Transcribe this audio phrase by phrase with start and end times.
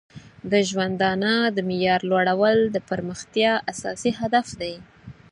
[0.51, 4.73] د ژوندانه د معیار لوړول د پرمختیا اساسي هدف دی.